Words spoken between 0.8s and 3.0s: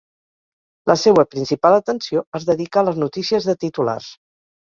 La seua principal atenció es dedica a les